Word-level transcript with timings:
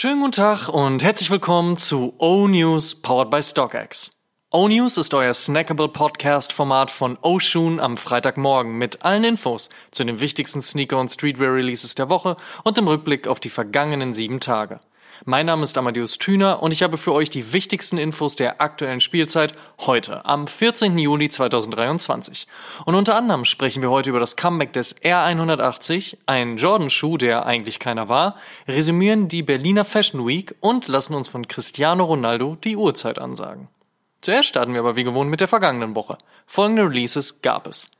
Schönen 0.00 0.20
guten 0.20 0.32
Tag 0.32 0.70
und 0.70 1.02
herzlich 1.02 1.30
willkommen 1.30 1.76
zu 1.76 2.14
O-News 2.16 3.02
powered 3.02 3.28
by 3.28 3.42
StockX. 3.42 4.10
O-News 4.50 4.96
ist 4.96 5.12
euer 5.12 5.34
snackable 5.34 5.88
Podcast-Format 5.88 6.90
von 6.90 7.18
Oshun 7.20 7.78
am 7.78 7.98
Freitagmorgen 7.98 8.78
mit 8.78 9.04
allen 9.04 9.24
Infos 9.24 9.68
zu 9.90 10.02
den 10.04 10.18
wichtigsten 10.20 10.62
Sneaker- 10.62 10.98
und 10.98 11.10
Streetwear-Releases 11.10 11.96
der 11.96 12.08
Woche 12.08 12.38
und 12.64 12.78
im 12.78 12.88
Rückblick 12.88 13.28
auf 13.28 13.40
die 13.40 13.50
vergangenen 13.50 14.14
sieben 14.14 14.40
Tage. 14.40 14.80
Mein 15.24 15.46
Name 15.46 15.62
ist 15.62 15.76
Amadeus 15.76 16.18
Thüner 16.18 16.62
und 16.62 16.72
ich 16.72 16.82
habe 16.82 16.96
für 16.96 17.12
euch 17.12 17.28
die 17.30 17.52
wichtigsten 17.52 17.98
Infos 17.98 18.36
der 18.36 18.60
aktuellen 18.60 19.00
Spielzeit 19.00 19.54
heute, 19.80 20.24
am 20.24 20.46
14. 20.46 20.96
Juli 20.96 21.28
2023. 21.28 22.46
Und 22.86 22.94
unter 22.94 23.16
anderem 23.16 23.44
sprechen 23.44 23.82
wir 23.82 23.90
heute 23.90 24.10
über 24.10 24.20
das 24.20 24.36
Comeback 24.36 24.72
des 24.72 24.96
R180, 25.02 26.16
ein 26.26 26.56
Jordan-Schuh, 26.56 27.18
der 27.18 27.46
eigentlich 27.46 27.78
keiner 27.78 28.08
war, 28.08 28.36
resümieren 28.66 29.28
die 29.28 29.42
Berliner 29.42 29.84
Fashion 29.84 30.26
Week 30.26 30.54
und 30.60 30.88
lassen 30.88 31.14
uns 31.14 31.28
von 31.28 31.46
Cristiano 31.48 32.04
Ronaldo 32.04 32.56
die 32.62 32.76
Uhrzeit 32.76 33.18
ansagen. 33.18 33.68
Zuerst 34.22 34.48
starten 34.48 34.72
wir 34.72 34.80
aber 34.80 34.96
wie 34.96 35.04
gewohnt 35.04 35.30
mit 35.30 35.40
der 35.40 35.48
vergangenen 35.48 35.94
Woche. 35.94 36.18
Folgende 36.46 36.82
Releases 36.82 37.40
gab 37.42 37.66
es. 37.66 37.90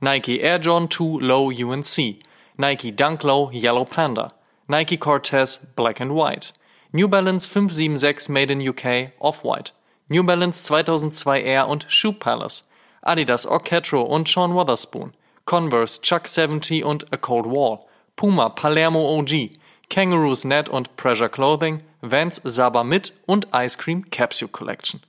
Nike 0.00 0.38
Air 0.40 0.58
Jordan 0.60 0.90
2 0.90 1.24
Low 1.24 1.48
UNC, 1.50 2.20
Nike 2.56 2.92
Dunk 2.92 3.22
Low 3.24 3.50
Yellow 3.52 3.84
Panda, 3.84 4.28
Nike 4.68 4.96
Cortez 4.96 5.60
Black 5.76 6.00
and 6.00 6.12
White, 6.12 6.52
New 6.90 7.06
Balance 7.06 7.46
576 7.46 8.30
Made 8.30 8.50
in 8.50 8.66
UK 8.66 9.12
Off-White, 9.18 9.72
New 10.08 10.22
Balance 10.24 10.64
2002 10.64 11.42
Air 11.42 11.68
und 11.68 11.84
Shoe 11.88 12.14
Palace, 12.14 12.64
Adidas 13.02 13.46
Orchetro 13.46 14.00
und 14.00 14.26
Sean 14.26 14.54
Wotherspoon, 14.54 15.12
Converse 15.44 16.00
Chuck 16.00 16.26
70 16.26 16.84
und 16.84 17.12
A 17.12 17.18
Cold 17.18 17.44
Wall, 17.44 17.80
Puma 18.16 18.48
Palermo 18.48 19.18
OG, 19.18 19.50
Kangaroos 19.90 20.44
Net 20.44 20.70
und 20.70 20.96
Pressure 20.96 21.28
Clothing, 21.28 21.82
Vans 22.00 22.40
Saba 22.44 22.84
Mit 22.84 23.12
und 23.26 23.48
Ice 23.54 23.76
Cream 23.76 24.08
Capsule 24.08 24.50
Collection. 24.50 25.02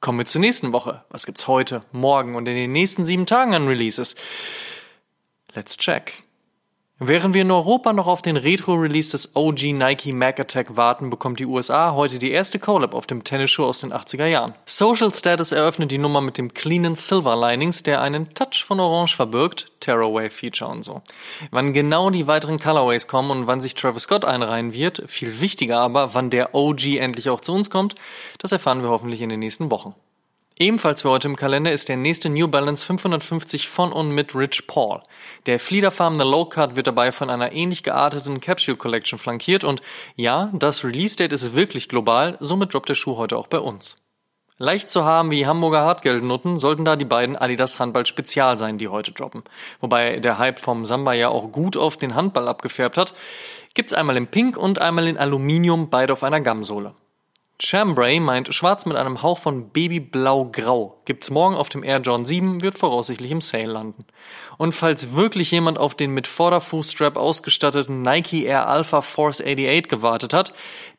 Kommen 0.00 0.18
wir 0.18 0.26
zur 0.26 0.42
nächsten 0.42 0.72
Woche. 0.72 1.02
Was 1.08 1.26
gibt's 1.26 1.48
heute, 1.48 1.82
morgen 1.90 2.36
und 2.36 2.46
in 2.46 2.54
den 2.54 2.70
nächsten 2.70 3.04
sieben 3.04 3.26
Tagen 3.26 3.52
an 3.52 3.66
Releases? 3.66 4.14
Let's 5.54 5.76
check. 5.76 6.25
Während 6.98 7.34
wir 7.34 7.42
in 7.42 7.50
Europa 7.50 7.92
noch 7.92 8.06
auf 8.06 8.22
den 8.22 8.38
Retro-Release 8.38 9.10
des 9.10 9.36
OG 9.36 9.74
Nike 9.74 10.14
Mac 10.14 10.40
Attack 10.40 10.78
warten, 10.78 11.10
bekommt 11.10 11.38
die 11.38 11.44
USA 11.44 11.92
heute 11.92 12.18
die 12.18 12.30
erste 12.30 12.58
Collab 12.58 12.94
auf 12.94 13.06
dem 13.06 13.22
Tennisschuh 13.22 13.66
aus 13.66 13.80
den 13.80 13.92
80er 13.92 14.24
Jahren. 14.24 14.54
Social 14.64 15.12
Status 15.12 15.52
eröffnet 15.52 15.90
die 15.90 15.98
Nummer 15.98 16.22
mit 16.22 16.38
dem 16.38 16.54
cleanen 16.54 16.96
Silver 16.96 17.36
Linings, 17.36 17.82
der 17.82 18.00
einen 18.00 18.32
Touch 18.32 18.64
von 18.64 18.80
Orange 18.80 19.14
verbirgt, 19.14 19.70
Tearaway 19.80 20.30
Feature 20.30 20.70
und 20.70 20.84
so. 20.84 21.02
Wann 21.50 21.74
genau 21.74 22.08
die 22.08 22.28
weiteren 22.28 22.58
Colorways 22.58 23.08
kommen 23.08 23.30
und 23.30 23.46
wann 23.46 23.60
sich 23.60 23.74
Travis 23.74 24.04
Scott 24.04 24.24
einreihen 24.24 24.72
wird, 24.72 25.02
viel 25.06 25.42
wichtiger 25.42 25.76
aber, 25.76 26.14
wann 26.14 26.30
der 26.30 26.54
OG 26.54 26.96
endlich 26.96 27.28
auch 27.28 27.42
zu 27.42 27.52
uns 27.52 27.68
kommt, 27.68 27.94
das 28.38 28.52
erfahren 28.52 28.80
wir 28.80 28.88
hoffentlich 28.88 29.20
in 29.20 29.28
den 29.28 29.40
nächsten 29.40 29.70
Wochen. 29.70 29.94
Ebenfalls 30.58 31.02
für 31.02 31.10
heute 31.10 31.28
im 31.28 31.36
Kalender 31.36 31.70
ist 31.70 31.90
der 31.90 31.98
nächste 31.98 32.30
New 32.30 32.48
Balance 32.48 32.86
550 32.86 33.68
von 33.68 33.92
und 33.92 34.08
mit 34.12 34.34
Rich 34.34 34.66
Paul. 34.66 35.02
Der 35.44 35.60
fliederfarbene 35.60 36.24
Low 36.24 36.46
Cut 36.46 36.76
wird 36.76 36.86
dabei 36.86 37.12
von 37.12 37.28
einer 37.28 37.52
ähnlich 37.52 37.82
gearteten 37.82 38.40
Capsule 38.40 38.78
Collection 38.78 39.18
flankiert 39.18 39.64
und 39.64 39.82
ja, 40.14 40.50
das 40.54 40.82
Release 40.82 41.14
Date 41.14 41.34
ist 41.34 41.54
wirklich 41.54 41.90
global, 41.90 42.38
somit 42.40 42.72
droppt 42.72 42.88
der 42.88 42.94
Schuh 42.94 43.18
heute 43.18 43.36
auch 43.36 43.48
bei 43.48 43.58
uns. 43.58 43.96
Leicht 44.56 44.88
zu 44.88 45.04
haben 45.04 45.30
wie 45.30 45.46
Hamburger 45.46 45.82
Hartgeldnutten 45.82 46.56
sollten 46.56 46.86
da 46.86 46.96
die 46.96 47.04
beiden 47.04 47.36
Adidas 47.36 47.78
Handball 47.78 48.06
Spezial 48.06 48.56
sein, 48.56 48.78
die 48.78 48.88
heute 48.88 49.12
droppen. 49.12 49.42
Wobei 49.82 50.20
der 50.20 50.38
Hype 50.38 50.58
vom 50.58 50.86
Samba 50.86 51.12
ja 51.12 51.28
auch 51.28 51.52
gut 51.52 51.76
auf 51.76 51.98
den 51.98 52.14
Handball 52.14 52.48
abgefärbt 52.48 52.96
hat, 52.96 53.12
gibt's 53.74 53.92
einmal 53.92 54.16
in 54.16 54.26
Pink 54.26 54.56
und 54.56 54.78
einmal 54.78 55.06
in 55.06 55.18
Aluminium, 55.18 55.90
beide 55.90 56.14
auf 56.14 56.22
einer 56.22 56.40
Gamsohle. 56.40 56.94
Chambray 57.58 58.20
meint 58.20 58.52
schwarz 58.52 58.84
mit 58.84 58.98
einem 58.98 59.22
Hauch 59.22 59.38
von 59.38 59.70
Babyblau-Grau. 59.70 61.00
Gibt's 61.06 61.30
morgen 61.30 61.54
auf 61.54 61.70
dem 61.70 61.82
Air 61.82 62.00
John 62.00 62.26
7, 62.26 62.60
wird 62.60 62.78
voraussichtlich 62.78 63.30
im 63.30 63.40
Sale 63.40 63.72
landen. 63.72 64.04
Und 64.58 64.72
falls 64.72 65.14
wirklich 65.14 65.50
jemand 65.52 65.78
auf 65.78 65.94
den 65.94 66.10
mit 66.10 66.26
Vorderfußstrap 66.26 67.16
ausgestatteten 67.16 68.02
Nike 68.02 68.44
Air 68.44 68.68
Alpha 68.68 69.00
Force 69.00 69.40
88 69.40 69.88
gewartet 69.88 70.34
hat, 70.34 70.52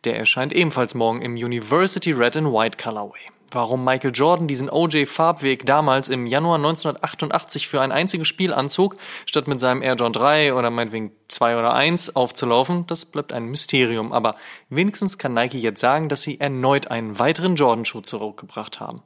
der 0.04 0.18
erscheint 0.18 0.52
ebenfalls 0.52 0.96
morgen 0.96 1.22
im 1.22 1.36
University 1.36 2.12
Red 2.12 2.38
and 2.38 2.52
White 2.52 2.78
Colorway 2.84 3.37
warum 3.52 3.84
Michael 3.84 4.12
Jordan 4.14 4.48
diesen 4.48 4.70
OJ-Farbweg 4.70 5.66
damals 5.66 6.10
im 6.10 6.28
Januar 6.28 6.56
1988 6.58 7.68
für 7.68 7.82
ein 7.82 7.92
einziges 7.92 8.28
Spiel 8.28 8.54
anzog, 8.54 8.98
statt 9.26 9.48
mit 9.48 9.60
seinem 9.60 9.82
Air 9.82 9.96
John 9.96 10.14
3 10.14 10.54
oder 10.54 10.70
meinetwegen 10.70 11.12
2 11.28 11.58
oder 11.58 11.74
1 11.74 12.16
aufzulaufen, 12.16 12.86
das 12.88 13.06
bleibt 13.06 13.34
ein 13.34 13.46
Mysterium. 13.46 14.14
Aber 14.14 14.36
wenigstens 14.70 15.18
kann 15.18 15.34
Nike 15.34 15.60
jetzt 15.60 15.82
sagen, 15.82 16.10
dass 16.10 16.22
sie 16.22 16.40
erneut 16.40 16.88
einen 16.88 17.20
weiteren 17.20 17.56
Jordan-Schuh 17.56 18.02
zurückgebracht 18.02 18.80
haben. 18.80 19.02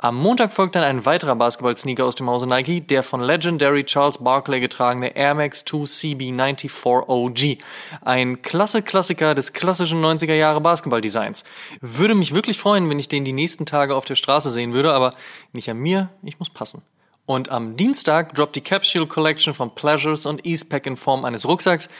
Am 0.00 0.14
Montag 0.14 0.52
folgt 0.52 0.76
dann 0.76 0.84
ein 0.84 1.06
weiterer 1.06 1.34
Basketball-Sneaker 1.34 2.04
aus 2.04 2.14
dem 2.14 2.30
Hause 2.30 2.46
Nike, 2.46 2.80
der 2.80 3.02
von 3.02 3.20
Legendary 3.20 3.82
Charles 3.82 4.22
Barkley 4.22 4.60
getragene 4.60 5.16
Air 5.16 5.34
Max 5.34 5.64
2 5.64 5.78
CB94 5.78 7.08
OG. 7.08 7.58
Ein 8.02 8.40
klasse 8.40 8.82
Klassiker 8.82 9.34
des 9.34 9.54
klassischen 9.54 10.00
90er 10.00 10.34
Jahre 10.34 10.60
Basketball-Designs. 10.60 11.42
Würde 11.80 12.14
mich 12.14 12.32
wirklich 12.32 12.60
freuen, 12.60 12.88
wenn 12.88 13.00
ich 13.00 13.08
den 13.08 13.24
die 13.24 13.32
nächsten 13.32 13.66
Tage 13.66 13.96
auf 13.96 14.04
der 14.04 14.14
Straße 14.14 14.52
sehen 14.52 14.72
würde, 14.72 14.92
aber 14.92 15.14
nicht 15.52 15.68
an 15.68 15.78
mir, 15.78 16.10
ich 16.22 16.38
muss 16.38 16.50
passen. 16.50 16.82
Und 17.26 17.48
am 17.48 17.76
Dienstag 17.76 18.36
droppt 18.36 18.54
die 18.54 18.60
Capsule 18.60 19.08
Collection 19.08 19.52
von 19.52 19.74
Pleasures 19.74 20.26
und 20.26 20.46
Eastpack 20.46 20.86
in 20.86 20.96
Form 20.96 21.24
eines 21.24 21.44
Rucksacks, 21.44 21.90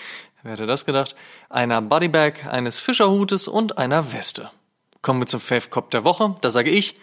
wer 0.45 0.53
hätte 0.53 0.67
das 0.67 0.85
gedacht, 0.85 1.17
einer 1.51 1.83
Bodybag, 1.83 2.47
eines 2.49 2.79
Fischerhutes 2.79 3.49
und 3.49 3.77
einer 3.77 4.13
Weste. 4.13 4.53
Kommen 5.03 5.19
wir 5.19 5.27
zum 5.27 5.41
Fave 5.41 5.69
Cop 5.69 5.91
der 5.91 6.05
Woche, 6.05 6.37
da 6.43 6.51
sage 6.51 6.71
ich, 6.71 6.97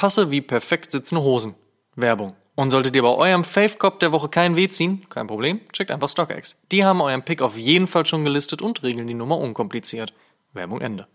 Passe 0.00 0.30
wie 0.30 0.40
perfekt 0.40 0.92
sitzende 0.92 1.22
Hosen. 1.22 1.54
Werbung. 1.94 2.34
Und 2.54 2.70
solltet 2.70 2.96
ihr 2.96 3.02
bei 3.02 3.10
eurem 3.10 3.44
Fave 3.44 3.76
Cop 3.76 4.00
der 4.00 4.12
Woche 4.12 4.30
keinen 4.30 4.56
Weh 4.56 4.66
ziehen, 4.66 5.06
kein 5.10 5.26
Problem, 5.26 5.60
checkt 5.74 5.90
einfach 5.90 6.08
StockX. 6.08 6.56
Die 6.72 6.86
haben 6.86 7.02
euren 7.02 7.22
Pick 7.22 7.42
auf 7.42 7.58
jeden 7.58 7.86
Fall 7.86 8.06
schon 8.06 8.24
gelistet 8.24 8.62
und 8.62 8.82
regeln 8.82 9.06
die 9.08 9.12
Nummer 9.12 9.36
unkompliziert. 9.36 10.14
Werbung 10.54 10.80
Ende. 10.80 11.06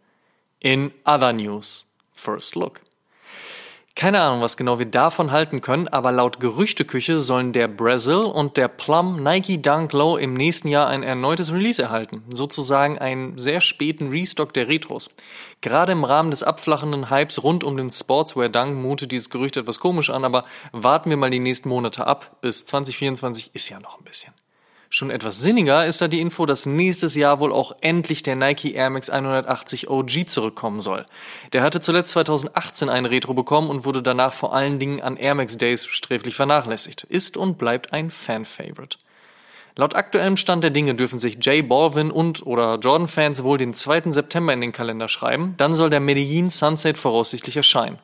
In 0.60 0.92
other 1.04 1.34
news, 1.34 1.88
first 2.12 2.54
look. 2.54 2.82
Keine 3.96 4.20
Ahnung, 4.20 4.42
was 4.42 4.58
genau 4.58 4.78
wir 4.78 4.88
davon 4.88 5.32
halten 5.32 5.62
können, 5.62 5.88
aber 5.88 6.12
laut 6.12 6.42
Gerüchteküche 6.42 7.18
sollen 7.18 7.54
der 7.54 7.70
Brazil 7.70 8.26
und 8.26 8.58
der 8.58 8.68
Plum 8.68 9.24
Nike 9.24 9.62
Dunk 9.62 9.94
Low 9.94 10.18
im 10.18 10.34
nächsten 10.34 10.68
Jahr 10.68 10.88
ein 10.88 11.02
erneutes 11.02 11.54
Release 11.54 11.82
erhalten. 11.82 12.22
Sozusagen 12.28 13.00
einen 13.00 13.38
sehr 13.38 13.62
späten 13.62 14.10
Restock 14.10 14.54
der 14.54 14.68
Retros. 14.68 15.16
Gerade 15.62 15.94
im 15.94 16.04
Rahmen 16.04 16.30
des 16.30 16.44
abflachenden 16.44 17.10
Hypes 17.10 17.42
rund 17.42 17.64
um 17.64 17.78
den 17.78 17.90
Sportswear 17.90 18.50
Dunk 18.50 18.76
mutet 18.76 19.14
dieses 19.14 19.30
Gerücht 19.30 19.56
etwas 19.56 19.80
komisch 19.80 20.10
an, 20.10 20.26
aber 20.26 20.44
warten 20.74 21.10
wir 21.10 21.18
mal 21.18 21.30
die 21.30 21.40
nächsten 21.40 21.70
Monate 21.70 22.06
ab. 22.06 22.36
Bis 22.42 22.66
2024 22.66 23.56
ist 23.56 23.70
ja 23.70 23.80
noch 23.80 23.98
ein 23.98 24.04
bisschen. 24.04 24.34
Schon 24.96 25.10
etwas 25.10 25.42
sinniger 25.42 25.86
ist 25.86 26.02
da 26.02 26.08
die 26.08 26.22
Info, 26.22 26.46
dass 26.46 26.66
nächstes 26.66 27.16
Jahr 27.16 27.42
wohl 27.42 27.52
auch 27.52 27.76
endlich 27.82 28.24
der 28.24 28.38
Nike 28.38 28.76
Air 28.76 28.90
Max 28.92 29.10
180 29.10 29.90
OG 29.90 30.30
zurückkommen 30.30 30.80
soll. 30.80 31.06
Der 31.52 31.64
hatte 31.64 31.82
zuletzt 31.82 32.12
2018 32.12 32.88
einen 32.88 33.06
Retro 33.06 33.34
bekommen 33.34 33.70
und 33.70 33.84
wurde 33.84 34.02
danach 34.02 34.34
vor 34.34 34.56
allen 34.56 34.80
Dingen 34.80 35.02
an 35.02 35.18
Air 35.18 35.36
Max 35.36 35.58
Days 35.58 35.86
sträflich 35.86 36.36
vernachlässigt. 36.36 37.04
Ist 37.04 37.36
und 37.36 37.58
bleibt 37.58 37.92
ein 37.92 38.10
Fan-Favorite. 38.10 38.98
Laut 39.76 39.98
aktuellem 39.98 40.38
Stand 40.38 40.64
der 40.64 40.72
Dinge 40.72 40.96
dürfen 40.96 41.20
sich 41.20 41.40
Jay 41.42 41.62
Balvin 41.62 42.10
und 42.10 42.48
oder 42.48 42.76
Jordan-Fans 42.76 43.44
wohl 43.44 43.58
den 43.58 43.74
2. 43.74 44.14
September 44.14 44.54
in 44.54 44.62
den 44.62 44.72
Kalender 44.72 45.10
schreiben. 45.10 45.56
Dann 45.58 45.76
soll 45.76 45.90
der 45.90 46.00
Medellin 46.00 46.50
Sunset 46.50 46.98
voraussichtlich 46.98 47.58
erscheinen. 47.58 48.00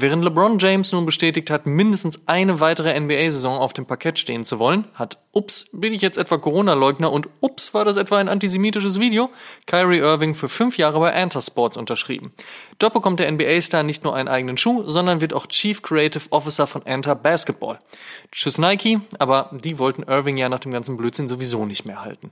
Während 0.00 0.22
LeBron 0.22 0.60
James 0.60 0.92
nun 0.92 1.06
bestätigt 1.06 1.50
hat, 1.50 1.66
mindestens 1.66 2.28
eine 2.28 2.60
weitere 2.60 2.98
NBA-Saison 3.00 3.58
auf 3.58 3.72
dem 3.72 3.84
Parkett 3.84 4.16
stehen 4.16 4.44
zu 4.44 4.60
wollen, 4.60 4.84
hat 4.94 5.18
Ups, 5.32 5.70
bin 5.72 5.92
ich 5.92 6.02
jetzt 6.02 6.18
etwa 6.18 6.38
Corona-Leugner 6.38 7.10
und 7.10 7.28
Ups, 7.40 7.74
war 7.74 7.84
das 7.84 7.96
etwa 7.96 8.18
ein 8.18 8.28
antisemitisches 8.28 9.00
Video? 9.00 9.28
Kyrie 9.66 9.98
Irving 9.98 10.36
für 10.36 10.48
fünf 10.48 10.78
Jahre 10.78 11.00
bei 11.00 11.12
Anta 11.12 11.42
Sports 11.42 11.76
unterschrieben. 11.76 12.32
Dort 12.78 12.92
bekommt 12.92 13.18
der 13.18 13.28
NBA-Star 13.32 13.82
nicht 13.82 14.04
nur 14.04 14.14
einen 14.14 14.28
eigenen 14.28 14.56
Schuh, 14.56 14.84
sondern 14.86 15.20
wird 15.20 15.34
auch 15.34 15.48
Chief 15.48 15.82
Creative 15.82 16.30
Officer 16.30 16.68
von 16.68 16.86
Anta 16.86 17.14
Basketball. 17.14 17.80
Tschüss 18.30 18.58
Nike, 18.58 19.00
aber 19.18 19.50
die 19.52 19.80
wollten 19.80 20.04
Irving 20.04 20.36
ja 20.36 20.48
nach 20.48 20.60
dem 20.60 20.70
ganzen 20.70 20.96
Blödsinn 20.96 21.26
sowieso 21.26 21.66
nicht 21.66 21.86
mehr 21.86 22.04
halten. 22.04 22.30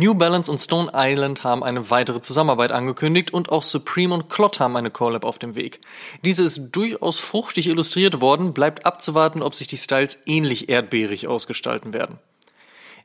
New 0.00 0.14
Balance 0.14 0.48
und 0.48 0.60
Stone 0.60 0.92
Island 0.94 1.42
haben 1.42 1.64
eine 1.64 1.90
weitere 1.90 2.20
Zusammenarbeit 2.20 2.70
angekündigt 2.70 3.34
und 3.34 3.48
auch 3.48 3.64
Supreme 3.64 4.14
und 4.14 4.28
Clot 4.28 4.60
haben 4.60 4.76
eine 4.76 4.92
Collab 4.92 5.24
auf 5.24 5.40
dem 5.40 5.56
Weg. 5.56 5.80
Diese 6.24 6.44
ist 6.44 6.70
durchaus 6.70 7.18
fruchtig 7.18 7.66
illustriert 7.66 8.20
worden, 8.20 8.52
bleibt 8.52 8.86
abzuwarten, 8.86 9.42
ob 9.42 9.56
sich 9.56 9.66
die 9.66 9.76
Styles 9.76 10.16
ähnlich 10.24 10.68
erdbeerig 10.68 11.26
ausgestalten 11.26 11.94
werden. 11.94 12.20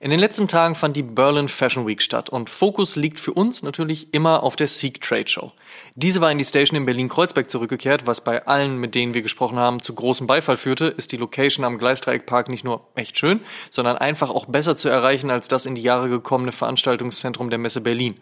In 0.03 0.09
den 0.09 0.19
letzten 0.19 0.50
Tagen 0.50 0.75
fand 0.75 0.97
die 0.97 1.01
Berlin 1.01 1.47
Fashion 1.47 1.88
Week 1.88 2.01
statt 2.01 2.29
und 2.29 2.50
Fokus 2.50 2.97
liegt 2.97 3.21
für 3.21 3.31
uns 3.31 3.63
natürlich 3.63 4.13
immer 4.13 4.44
auf 4.44 4.57
der 4.57 4.67
Seek 4.67 5.00
Trade 5.00 5.29
Show. 5.29 5.53
Diese 5.95 6.19
war 6.19 6.29
in 6.29 6.38
die 6.38 6.44
Station 6.44 6.75
in 6.75 6.85
Berlin-Kreuzberg 6.85 7.50
zurückgekehrt, 7.50 8.05
was 8.05 8.19
bei 8.19 8.45
allen, 8.45 8.75
mit 8.79 8.95
denen 8.95 9.13
wir 9.13 9.21
gesprochen 9.21 9.57
haben, 9.57 9.81
zu 9.81 9.95
großem 9.95 10.27
Beifall 10.27 10.57
führte, 10.57 10.88
ist 10.88 11.13
die 11.13 11.17
Location 11.17 11.63
am 11.63 11.77
Gleisdreieckpark 11.77 12.50
nicht 12.50 12.65
nur 12.65 12.85
echt 12.95 13.17
schön, 13.17 13.39
sondern 13.69 13.97
einfach 13.97 14.29
auch 14.29 14.45
besser 14.45 14.75
zu 14.75 14.89
erreichen 14.89 15.31
als 15.31 15.47
das 15.47 15.65
in 15.65 15.73
die 15.73 15.81
Jahre 15.81 16.09
gekommene 16.09 16.51
Veranstaltungszentrum 16.51 17.50
der 17.50 17.59
Messe 17.59 17.79
Berlin. 17.79 18.15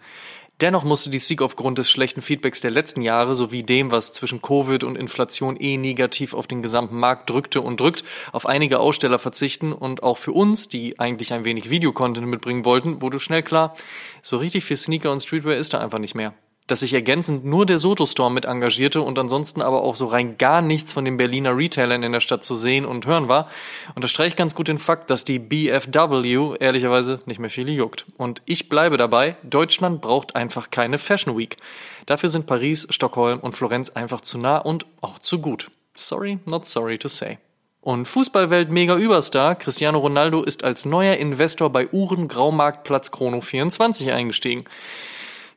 Dennoch 0.61 0.83
musste 0.83 1.09
die 1.09 1.17
Sieg 1.17 1.41
aufgrund 1.41 1.79
des 1.79 1.89
schlechten 1.89 2.21
Feedbacks 2.21 2.61
der 2.61 2.69
letzten 2.69 3.01
Jahre 3.01 3.35
sowie 3.35 3.63
dem, 3.63 3.91
was 3.91 4.13
zwischen 4.13 4.43
Covid 4.43 4.83
und 4.83 4.95
Inflation 4.95 5.57
eh 5.59 5.75
negativ 5.75 6.35
auf 6.35 6.45
den 6.45 6.61
gesamten 6.61 6.97
Markt 6.97 7.31
drückte 7.31 7.61
und 7.61 7.79
drückt, 7.79 8.03
auf 8.31 8.45
einige 8.45 8.79
Aussteller 8.79 9.17
verzichten 9.17 9.73
und 9.73 10.03
auch 10.03 10.19
für 10.19 10.33
uns, 10.33 10.69
die 10.69 10.99
eigentlich 10.99 11.33
ein 11.33 11.45
wenig 11.45 11.71
Videocontent 11.71 12.27
mitbringen 12.27 12.63
wollten, 12.63 13.01
wurde 13.01 13.19
schnell 13.19 13.41
klar, 13.41 13.75
so 14.21 14.37
richtig 14.37 14.63
viel 14.63 14.77
Sneaker 14.77 15.11
und 15.11 15.21
Streetwear 15.21 15.55
ist 15.55 15.73
da 15.73 15.79
einfach 15.79 15.99
nicht 15.99 16.13
mehr 16.13 16.35
dass 16.71 16.79
sich 16.79 16.93
ergänzend 16.93 17.43
nur 17.43 17.65
der 17.65 17.79
Soto 17.79 18.05
Store 18.05 18.31
mit 18.31 18.45
engagierte 18.45 19.01
und 19.01 19.19
ansonsten 19.19 19.61
aber 19.61 19.81
auch 19.81 19.95
so 19.95 20.05
rein 20.05 20.37
gar 20.37 20.61
nichts 20.61 20.93
von 20.93 21.03
den 21.03 21.17
Berliner 21.17 21.57
Retailern 21.57 22.01
in 22.01 22.13
der 22.13 22.21
Stadt 22.21 22.45
zu 22.45 22.55
sehen 22.55 22.85
und 22.85 23.05
hören 23.05 23.27
war, 23.27 23.49
unterstreicht 23.93 24.37
ganz 24.37 24.55
gut 24.55 24.69
den 24.69 24.77
Fakt, 24.77 25.09
dass 25.09 25.25
die 25.25 25.37
BFW 25.37 26.55
ehrlicherweise 26.59 27.19
nicht 27.25 27.39
mehr 27.39 27.49
viel 27.49 27.67
juckt. 27.69 28.05
Und 28.15 28.41
ich 28.45 28.69
bleibe 28.69 28.95
dabei, 28.95 29.35
Deutschland 29.43 29.99
braucht 29.99 30.37
einfach 30.37 30.71
keine 30.71 30.97
Fashion 30.97 31.37
Week. 31.37 31.57
Dafür 32.05 32.29
sind 32.29 32.45
Paris, 32.45 32.87
Stockholm 32.89 33.39
und 33.39 33.51
Florenz 33.51 33.89
einfach 33.89 34.21
zu 34.21 34.37
nah 34.37 34.57
und 34.57 34.85
auch 35.01 35.19
zu 35.19 35.39
gut. 35.39 35.69
Sorry, 35.93 36.39
not 36.45 36.65
sorry 36.65 36.97
to 36.97 37.09
say. 37.09 37.37
Und 37.81 38.07
Fußballwelt-Mega-Überstar 38.07 39.55
Cristiano 39.55 39.97
Ronaldo 39.97 40.43
ist 40.43 40.63
als 40.63 40.85
neuer 40.85 41.15
Investor 41.15 41.69
bei 41.69 41.89
Uhren 41.89 42.29
Graumarktplatz 42.29 43.11
Chrono 43.11 43.41
24 43.41 44.13
eingestiegen. 44.13 44.65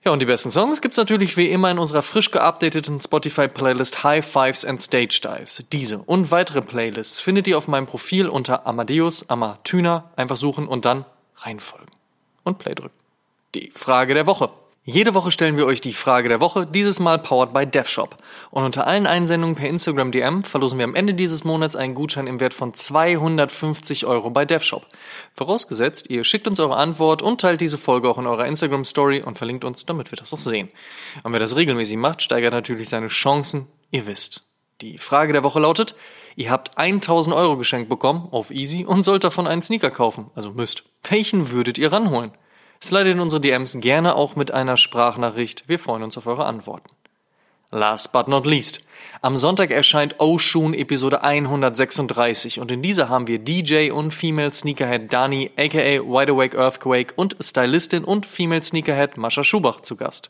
Ja, 0.04 0.12
und 0.12 0.20
die 0.20 0.26
besten 0.26 0.50
Songs 0.50 0.82
gibt's 0.82 0.98
natürlich 0.98 1.38
wie 1.38 1.48
immer 1.48 1.70
in 1.70 1.78
unserer 1.78 2.02
frisch 2.02 2.30
geupdateten 2.30 3.00
Spotify-Playlist 3.00 4.04
High 4.04 4.24
Fives 4.24 4.66
and 4.66 4.82
Stage 4.82 5.20
Dives. 5.24 5.64
Diese 5.72 5.98
und 5.98 6.30
weitere 6.30 6.60
Playlists 6.60 7.20
findet 7.20 7.46
ihr 7.46 7.56
auf 7.56 7.68
meinem 7.68 7.86
Profil 7.86 8.28
unter 8.28 8.66
Amadeus 8.66 9.30
Amatüner. 9.30 10.10
Einfach 10.16 10.36
suchen 10.36 10.68
und 10.68 10.84
dann 10.84 11.06
reinfolgen. 11.36 11.88
Und 12.42 12.58
Play 12.58 12.74
drücken. 12.74 12.94
Die 13.54 13.70
Frage 13.70 14.12
der 14.12 14.26
Woche. 14.26 14.50
Jede 14.86 15.14
Woche 15.14 15.30
stellen 15.30 15.56
wir 15.56 15.64
euch 15.64 15.80
die 15.80 15.94
Frage 15.94 16.28
der 16.28 16.40
Woche, 16.40 16.66
dieses 16.66 17.00
Mal 17.00 17.18
powered 17.18 17.54
by 17.54 17.66
DevShop. 17.66 18.18
Und 18.50 18.64
unter 18.64 18.86
allen 18.86 19.06
Einsendungen 19.06 19.56
per 19.56 19.66
Instagram 19.66 20.12
DM 20.12 20.44
verlosen 20.44 20.78
wir 20.78 20.84
am 20.84 20.94
Ende 20.94 21.14
dieses 21.14 21.42
Monats 21.42 21.74
einen 21.74 21.94
Gutschein 21.94 22.26
im 22.26 22.38
Wert 22.38 22.52
von 22.52 22.74
250 22.74 24.04
Euro 24.04 24.28
bei 24.28 24.44
DevShop. 24.44 24.86
Vorausgesetzt, 25.32 26.10
ihr 26.10 26.22
schickt 26.22 26.46
uns 26.46 26.60
eure 26.60 26.76
Antwort 26.76 27.22
und 27.22 27.40
teilt 27.40 27.62
diese 27.62 27.78
Folge 27.78 28.10
auch 28.10 28.18
in 28.18 28.26
eurer 28.26 28.44
Instagram 28.44 28.84
Story 28.84 29.22
und 29.22 29.38
verlinkt 29.38 29.64
uns, 29.64 29.86
damit 29.86 30.12
wir 30.12 30.18
das 30.18 30.34
auch 30.34 30.38
sehen. 30.38 30.68
Und 31.22 31.32
wer 31.32 31.40
das 31.40 31.56
regelmäßig 31.56 31.96
macht, 31.96 32.20
steigert 32.20 32.52
natürlich 32.52 32.90
seine 32.90 33.08
Chancen, 33.08 33.68
ihr 33.90 34.06
wisst. 34.06 34.44
Die 34.82 34.98
Frage 34.98 35.32
der 35.32 35.44
Woche 35.44 35.60
lautet, 35.60 35.94
ihr 36.36 36.50
habt 36.50 36.76
1000 36.76 37.34
Euro 37.34 37.56
geschenkt 37.56 37.88
bekommen 37.88 38.28
auf 38.30 38.50
Easy 38.50 38.84
und 38.84 39.02
sollt 39.02 39.24
davon 39.24 39.46
einen 39.46 39.62
Sneaker 39.62 39.90
kaufen, 39.90 40.30
also 40.34 40.50
müsst. 40.50 40.84
Welchen 41.08 41.50
würdet 41.50 41.78
ihr 41.78 41.90
ranholen? 41.90 42.32
Slidet 42.84 43.14
in 43.14 43.20
unsere 43.20 43.40
DMs 43.40 43.78
gerne 43.80 44.14
auch 44.14 44.36
mit 44.36 44.50
einer 44.50 44.76
Sprachnachricht. 44.76 45.64
Wir 45.66 45.78
freuen 45.78 46.02
uns 46.02 46.18
auf 46.18 46.26
eure 46.26 46.44
Antworten. 46.44 46.94
Last 47.70 48.12
but 48.12 48.28
not 48.28 48.44
least. 48.44 48.82
Am 49.22 49.38
Sonntag 49.38 49.70
erscheint 49.70 50.16
Oshun 50.20 50.74
Episode 50.74 51.22
136 51.22 52.60
und 52.60 52.70
in 52.70 52.82
dieser 52.82 53.08
haben 53.08 53.26
wir 53.26 53.38
DJ 53.38 53.90
und 53.90 54.12
Female 54.12 54.52
Sneakerhead 54.52 55.10
Dani 55.10 55.50
aka 55.56 56.02
Wide 56.02 56.32
Awake 56.32 56.58
Earthquake 56.58 57.14
und 57.16 57.38
Stylistin 57.40 58.04
und 58.04 58.26
Female 58.26 58.62
Sneakerhead 58.62 59.16
Mascha 59.16 59.44
Schubach 59.44 59.80
zu 59.80 59.96
Gast. 59.96 60.28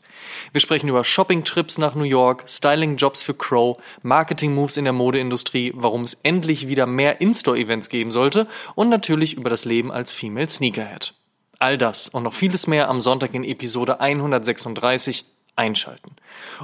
Wir 0.53 0.61
sprechen 0.61 0.87
über 0.87 1.03
Shopping-Trips 1.03 1.77
nach 1.77 1.93
New 1.93 2.05
York, 2.05 2.45
Styling-Jobs 2.47 3.21
für 3.21 3.33
Crow, 3.33 3.83
Marketing-Moves 4.01 4.77
in 4.77 4.85
der 4.85 4.93
Modeindustrie, 4.93 5.73
warum 5.75 6.03
es 6.03 6.13
endlich 6.23 6.69
wieder 6.69 6.85
mehr 6.85 7.19
In-Store-Events 7.19 7.89
geben 7.89 8.11
sollte 8.11 8.47
und 8.75 8.87
natürlich 8.87 9.33
über 9.33 9.49
das 9.49 9.65
Leben 9.65 9.91
als 9.91 10.13
Female 10.13 10.49
Sneakerhead. 10.49 11.13
All 11.59 11.77
das 11.77 12.09
und 12.09 12.23
noch 12.23 12.33
vieles 12.33 12.67
mehr 12.67 12.89
am 12.89 13.01
Sonntag 13.01 13.33
in 13.33 13.43
Episode 13.43 13.99
136 13.99 15.25
einschalten. 15.55 16.15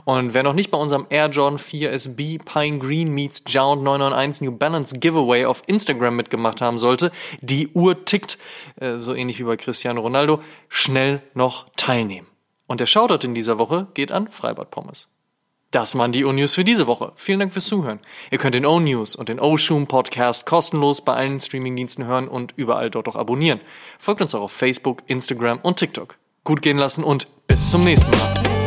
Und 0.05 0.33
wer 0.33 0.43
noch 0.43 0.53
nicht 0.53 0.71
bei 0.71 0.77
unserem 0.77 1.07
Air 1.09 1.29
Jordan 1.29 1.59
4 1.59 1.91
SB 1.93 2.39
Pine 2.39 2.79
Green 2.79 3.09
meets 3.13 3.43
Jound 3.47 3.83
991 3.83 4.41
New 4.41 4.57
Balance 4.57 4.99
Giveaway 4.99 5.45
auf 5.45 5.63
Instagram 5.67 6.15
mitgemacht 6.15 6.61
haben 6.61 6.77
sollte, 6.77 7.11
die 7.41 7.69
Uhr 7.69 8.05
tickt, 8.05 8.37
äh, 8.77 8.99
so 8.99 9.13
ähnlich 9.13 9.39
wie 9.39 9.43
bei 9.43 9.57
Cristiano 9.57 10.01
Ronaldo, 10.01 10.41
schnell 10.67 11.21
noch 11.33 11.67
teilnehmen. 11.77 12.27
Und 12.67 12.79
der 12.79 12.85
Shoutout 12.85 13.25
in 13.25 13.35
dieser 13.35 13.59
Woche 13.59 13.87
geht 13.93 14.11
an 14.11 14.27
Freibad 14.27 14.71
Pommes. 14.71 15.09
Das 15.71 15.97
waren 15.97 16.11
die 16.11 16.25
O-News 16.25 16.53
für 16.53 16.65
diese 16.65 16.85
Woche. 16.85 17.13
Vielen 17.15 17.39
Dank 17.39 17.53
fürs 17.53 17.65
Zuhören. 17.65 17.99
Ihr 18.29 18.37
könnt 18.37 18.55
den 18.55 18.65
O-News 18.65 19.15
und 19.15 19.29
den 19.29 19.39
O-Shoom 19.39 19.87
Podcast 19.87 20.45
kostenlos 20.45 20.99
bei 21.01 21.13
allen 21.13 21.39
Streamingdiensten 21.39 22.05
hören 22.05 22.27
und 22.27 22.53
überall 22.57 22.91
dort 22.91 23.07
auch 23.07 23.15
abonnieren. 23.15 23.61
Folgt 23.97 24.21
uns 24.21 24.35
auch 24.35 24.41
auf 24.41 24.51
Facebook, 24.51 25.01
Instagram 25.07 25.59
und 25.59 25.79
TikTok. 25.79 26.17
Gut 26.43 26.61
gehen 26.61 26.77
lassen 26.77 27.05
und 27.05 27.27
bis 27.47 27.71
zum 27.71 27.85
nächsten 27.85 28.11
Mal. 28.11 28.60